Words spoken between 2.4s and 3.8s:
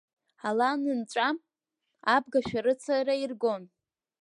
шәарыцара иргон…